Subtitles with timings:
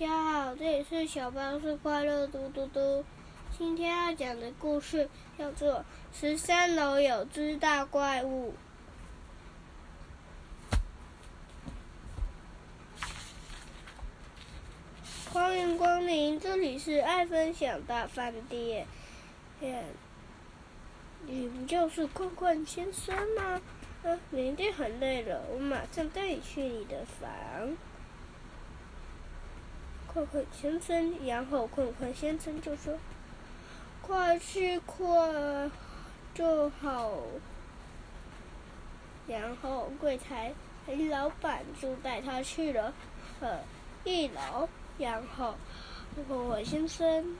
[0.00, 3.04] 大家好，这里是小巴士快乐嘟嘟嘟。
[3.58, 5.74] 今天要讲的故事叫做
[6.18, 8.54] 《十三楼有只大怪物》。
[15.34, 18.86] 欢迎光临，这里是爱分享大饭店。
[21.26, 23.60] 你不就是困困先生吗？
[24.02, 27.76] 啊，你一定很累了，我马上带你去你的房。
[30.12, 32.98] 困困先生，然后困困先生就说
[34.02, 35.70] ：“快去快
[36.34, 37.12] 就好。”
[39.28, 40.52] 然后柜台
[41.08, 42.92] 老板就带他去了
[43.40, 43.60] 呃
[44.02, 44.68] 一楼。
[44.98, 45.54] 然后
[46.26, 47.36] 困困先生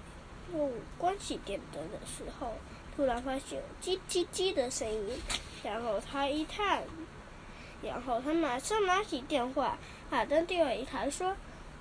[0.55, 2.55] 又关起电灯的时候，
[2.95, 5.21] 突然发现有叽叽叽的声音。
[5.65, 6.85] 然后他一看，
[7.83, 9.77] 然后他马上拿起电话，
[10.09, 11.35] 把灯递给一台说。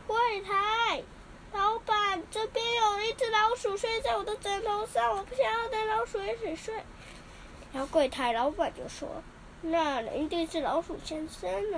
[0.10, 1.04] 柜台
[1.54, 6.74] 老板，这边有一只老鼠睡在我的枕头上，我不想要跟老鼠一起睡。
[7.72, 9.08] 然后柜台老板就说
[9.62, 11.78] ：“那一定是老鼠先生呢，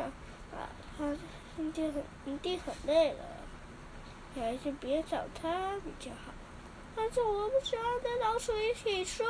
[0.53, 1.13] 啊，他
[1.61, 3.25] 一定很一定很累了，
[4.33, 6.31] 还是别找他比较好。
[6.95, 9.25] 但是我不想要跟老鼠一起睡。”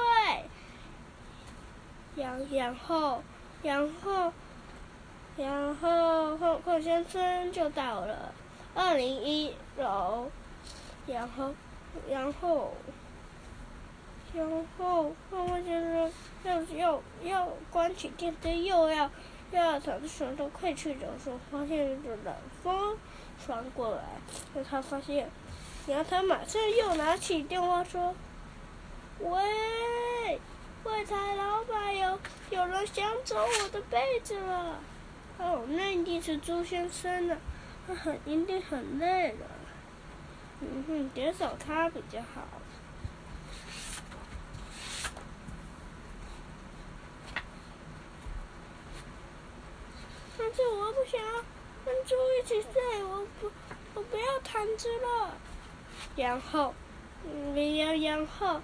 [2.16, 3.23] 然然后，
[3.64, 4.31] 然后，
[5.38, 8.31] 然后后后先生就到了。
[8.73, 10.30] 二零一楼，
[11.05, 11.53] 然后，
[12.09, 12.73] 然后，
[14.33, 16.11] 然后，妈妈先生
[16.44, 19.09] 要要要关起电灯，又要
[19.52, 22.33] 又要躺着床头快去的时候，发现一阵冷
[22.64, 22.97] 风
[23.45, 24.03] 传过来，
[24.55, 25.30] 让他发现，
[25.86, 28.16] 然后他马上又拿起电话说
[29.19, 30.39] ：“喂，
[30.81, 32.17] 柜台老板，有
[32.52, 34.80] 有人想走我的被子了。”
[35.39, 37.38] 哦，那一定是朱先生了。
[37.92, 39.45] 他很一定很累了，
[40.61, 42.48] 嗯哼，别找他比较好。
[50.38, 51.21] 但是我不想
[51.83, 53.52] 跟猪一起睡，我不，
[53.95, 55.36] 我不要毯子了。
[56.16, 56.73] 然后，
[57.26, 58.61] 嗯，然然后，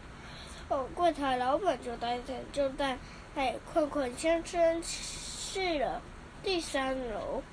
[0.70, 2.98] 哦，柜台老板就带着就带
[3.36, 6.02] 哎困困先生去了
[6.42, 7.44] 第三楼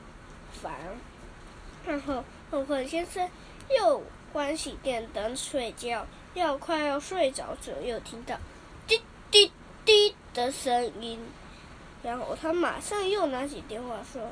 [0.53, 0.72] 房。
[1.87, 3.28] 然后，困困先生
[3.78, 4.03] 又
[4.33, 8.37] 关起电灯睡觉，要快要睡着时，又听到
[8.87, 9.53] 滴滴
[9.84, 11.21] 滴的声音。
[12.03, 14.23] 然后他马上又拿起电话说：“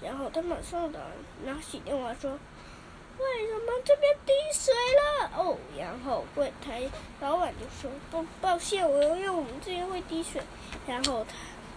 [0.00, 1.00] 然后他马上的
[1.44, 5.30] 拿起电话说，为什么这边滴水了？
[5.36, 6.82] 哦，然后柜台
[7.20, 10.40] 老板就说：不，抱歉，我因为我们这边会滴水。
[10.86, 11.26] 然后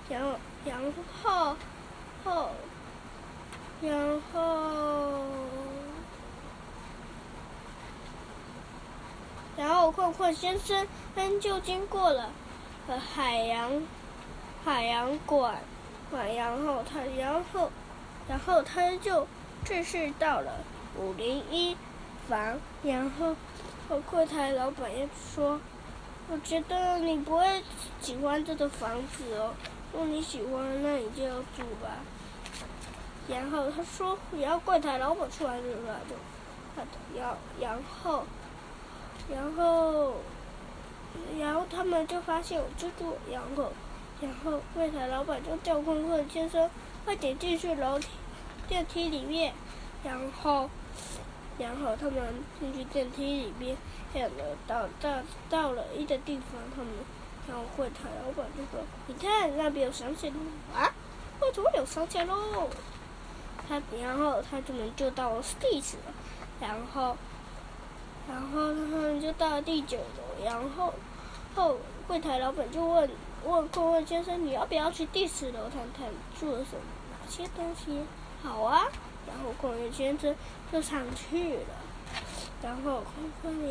[0.07, 0.79] 他，然后，然
[1.23, 1.55] 后
[2.23, 2.51] 后。”
[3.83, 5.25] 然后，
[9.57, 12.29] 然后困困先生他就经过了
[12.87, 13.83] 呃海洋
[14.63, 15.55] 海洋馆
[16.09, 17.71] 馆，然后他然后
[18.27, 19.27] 然后他就
[19.65, 20.51] 正式到了
[20.97, 21.75] 五零一
[22.27, 23.35] 房，然后
[23.89, 25.59] 和柜台老板也说
[26.31, 27.63] ：“我觉得你不会
[28.01, 29.53] 喜欢这个房子哦，
[29.91, 31.99] 如果你喜欢，那你就要住吧。”
[33.27, 36.15] 然后他说，然后柜台老板出来就说就，
[36.75, 36.83] 他
[37.17, 38.23] 要然后，
[39.33, 40.13] 然后，
[41.39, 43.71] 然后他们就发现有蜘蛛，然后，
[44.21, 46.69] 然后柜台老板就叫困困先生
[47.05, 48.07] 快点进去楼梯
[48.67, 49.53] 电梯里面，
[50.03, 50.69] 然后，
[51.57, 53.77] 然后他们进去电梯里面，
[54.13, 54.35] 然后
[54.67, 56.91] 到到到了一个地方，他们，
[57.47, 60.33] 然后柜台老板就说，你看那边有商店
[60.75, 60.93] 啊，
[61.41, 62.69] 为什么有商店喽？
[63.67, 66.13] 他然后他就能就到地址了，
[66.59, 67.15] 然后，
[68.29, 70.93] 然后他们就到了第九楼，然后
[71.55, 71.77] 后
[72.07, 73.09] 柜台老板就问
[73.43, 76.07] 问困问先生，你要不要去第十楼看看
[76.39, 76.81] 住了什么
[77.11, 78.01] 哪些东西？
[78.43, 78.87] 好啊，
[79.27, 80.35] 然后困问先生
[80.71, 81.75] 就上去了，
[82.63, 83.03] 然后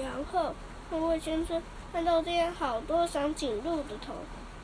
[0.03, 0.55] 然后
[0.89, 4.15] 困问先生看到这边好多长颈鹿的头，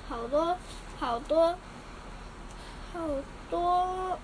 [0.08, 0.56] 好多
[0.98, 1.56] 好多
[2.98, 2.98] 好
[3.50, 4.18] 多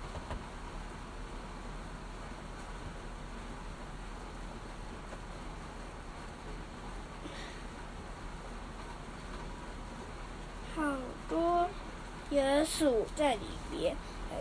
[12.63, 13.41] 野鼠在里
[13.73, 13.97] 边，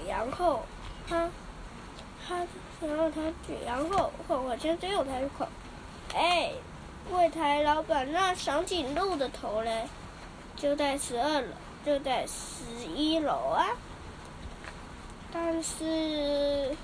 [0.08, 0.62] 然后
[1.10, 1.28] 他
[2.28, 2.46] 他
[2.80, 3.22] 然后他
[3.66, 5.48] 然后后我先只有开口，
[6.14, 6.52] 哎，
[7.10, 9.88] 柜台老板，那长颈鹿的头嘞？
[10.56, 11.48] 就在十二楼，
[11.84, 13.66] 就在十一楼啊。
[15.34, 16.78] 但是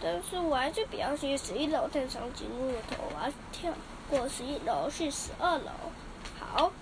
[0.00, 3.70] 但是我还是比较去十一楼探长颈鹿的头，我要跳
[4.08, 5.70] 过十一楼去十二楼。
[6.40, 6.72] 好，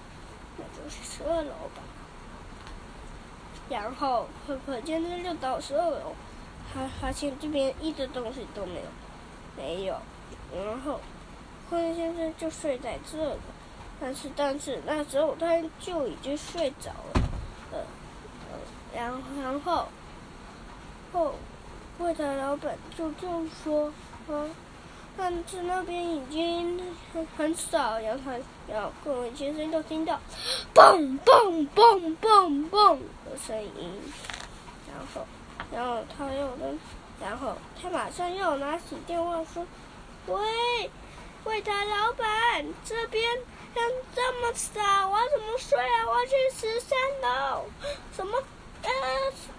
[0.57, 1.83] 那就去十二楼吧。
[3.69, 6.15] 然后，可可先生就到十二楼，
[6.73, 8.87] 他发现这边一点东西都没有，
[9.57, 9.97] 没有。
[10.65, 11.01] 然后，
[11.71, 13.37] 灰先生就睡在这。
[14.01, 17.21] 但是，但是那时候他就已经睡着了。
[17.73, 17.79] 呃，
[18.51, 18.59] 呃，
[18.95, 19.89] 然然后，
[21.13, 21.35] 后。
[21.99, 23.27] 柜台老板就就
[23.65, 23.91] 说
[24.29, 24.45] ：“啊，
[25.17, 26.79] 但是那边已经
[27.11, 28.33] 很很少，然后
[28.69, 30.21] 然后各位先生就听到
[30.75, 33.07] ‘嘣嘣嘣嘣嘣’的
[33.39, 34.01] 声音，
[34.89, 35.27] 然后
[35.73, 36.79] 然后他又跟，
[37.21, 39.67] 然后他马上又拿起电话说
[40.27, 40.91] ：‘喂，
[41.45, 46.07] 柜台老板，这边人这么少，我怎么睡啊？
[46.09, 47.65] 我去十三楼，
[48.15, 48.43] 什么？
[48.83, 48.91] 呃，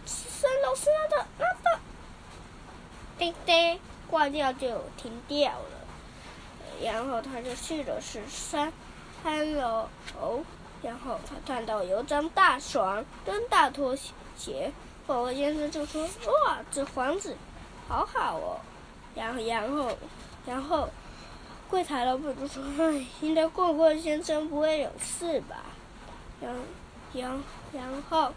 [0.05, 1.79] 十三楼是那个那个。’”
[3.17, 3.79] 叮叮，
[4.09, 5.77] 挂掉就停掉了。
[6.83, 8.71] 然后他就去了十三
[9.23, 9.89] 三楼，
[10.19, 10.43] 哦
[10.81, 13.95] 然后他看到有张大床跟大拖
[14.35, 14.71] 鞋。
[15.05, 16.03] 宝宝先生就说
[16.45, 17.35] ：“哇，这房子
[17.87, 18.59] 好好哦。”
[19.15, 19.97] 然后，然后，
[20.45, 20.89] 然后
[21.69, 25.63] 柜台老板就说：“哎，应该贵贵先生不会有事吧？”
[26.41, 26.53] 然，
[27.13, 27.43] 然，
[27.73, 28.33] 然后。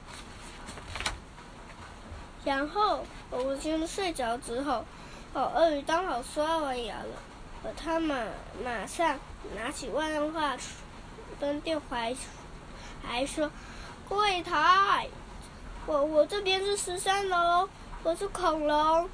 [2.42, 4.84] 然后，我先生睡着之后，
[5.34, 7.16] 哦，鳄鱼刚好刷完牙了，
[7.64, 8.16] 呃，他马
[8.64, 9.18] 马上
[9.54, 10.56] 拿起万能话
[11.40, 11.96] 跟电话
[13.02, 13.50] 还说
[14.06, 15.08] ：“柜台，
[15.86, 17.68] 我我这边是十三楼，
[18.02, 19.08] 我是恐龙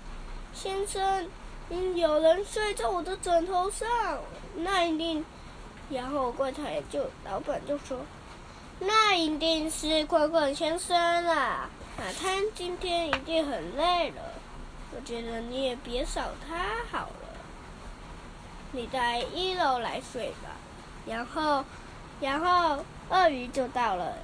[0.53, 1.31] 先生，
[1.71, 3.89] 嗯，有人睡在我的枕头上，
[4.57, 5.25] 那一定。”
[5.89, 8.01] 然后柜台就老板就说
[8.81, 14.21] ：“那一定是快快先生啦。”马滩今天一定很累了，
[14.95, 16.57] 我觉得你也别扫他
[16.91, 17.29] 好了，
[18.73, 20.51] 你在一楼来睡吧。
[21.07, 21.65] 然后，
[22.21, 24.15] 然后鳄鱼就到了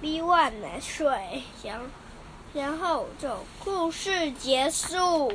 [0.00, 1.78] B one 来睡，然
[2.54, 5.32] 然后就故事结束。